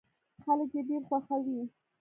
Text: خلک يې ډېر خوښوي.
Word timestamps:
خلک 0.43 0.69
يې 0.75 0.81
ډېر 0.89 1.01
خوښوي. 1.07 1.59